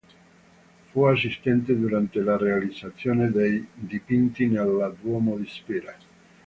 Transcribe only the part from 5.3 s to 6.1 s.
di Spira.